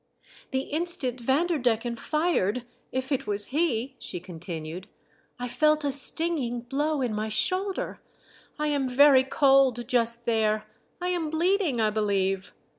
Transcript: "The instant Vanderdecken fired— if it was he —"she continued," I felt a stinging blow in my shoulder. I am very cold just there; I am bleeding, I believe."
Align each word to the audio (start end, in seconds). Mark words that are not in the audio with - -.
"The 0.49 0.61
instant 0.61 1.19
Vanderdecken 1.19 1.95
fired— 1.95 2.65
if 2.91 3.11
it 3.11 3.27
was 3.27 3.49
he 3.49 3.93
—"she 3.99 4.19
continued," 4.19 4.87
I 5.39 5.47
felt 5.47 5.85
a 5.85 5.91
stinging 5.91 6.61
blow 6.61 7.03
in 7.03 7.13
my 7.13 7.29
shoulder. 7.29 8.01
I 8.57 8.69
am 8.69 8.89
very 8.89 9.23
cold 9.23 9.87
just 9.87 10.25
there; 10.25 10.65
I 10.99 11.09
am 11.09 11.29
bleeding, 11.29 11.79
I 11.79 11.91
believe." 11.91 12.51